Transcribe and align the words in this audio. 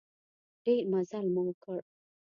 ډېر 0.63 0.81
مزل 0.91 1.25
مو 1.33 1.41
وکړ. 1.47 1.79